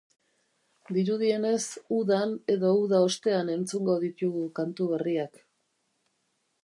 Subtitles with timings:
[0.95, 1.59] Dirudienez,
[1.97, 5.43] udan edo uda ostean entzungo ditugu kantu berriak.